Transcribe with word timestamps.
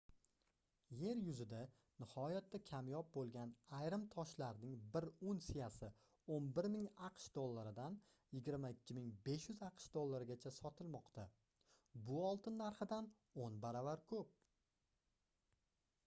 yer 0.99 1.19
yuzida 1.25 1.57
nihoyatda 2.03 2.59
kamyob 2.69 3.11
boʻlgan 3.17 3.51
ayrim 3.79 4.05
toshlarning 4.15 4.79
bir 4.95 5.07
unsiyasi 5.33 5.89
11 6.37 6.69
000 6.77 6.89
aqsh 7.09 7.27
dollaridan 7.37 7.99
22 8.39 8.99
500 9.29 9.61
aqsh 9.69 9.91
dollarigacha 9.99 10.55
sotilmoqda 10.59 11.27
bu 12.09 12.17
oltin 12.33 12.57
narxidan 12.65 13.11
oʻn 13.45 13.61
baravar 13.69 14.03
koʻp 14.15 14.33